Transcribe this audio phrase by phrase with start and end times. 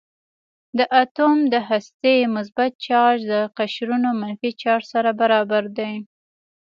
[0.77, 5.93] د اتوم د هستې مثبت چارج د قشرونو منفي چارج سره برابر دی.